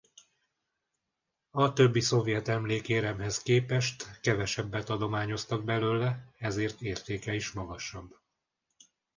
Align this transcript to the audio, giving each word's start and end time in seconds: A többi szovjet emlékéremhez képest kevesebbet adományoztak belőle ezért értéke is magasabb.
A 1.51 1.73
többi 1.73 1.99
szovjet 2.01 2.47
emlékéremhez 2.47 3.41
képest 3.43 4.19
kevesebbet 4.21 4.89
adományoztak 4.89 5.63
belőle 5.63 6.27
ezért 6.37 6.81
értéke 6.81 7.33
is 7.33 7.51
magasabb. 7.51 8.15